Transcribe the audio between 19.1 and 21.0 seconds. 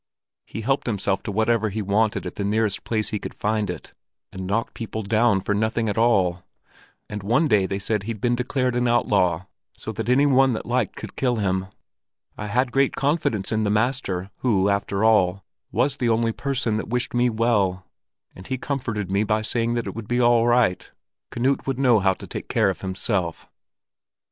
me by saying that it would be all right: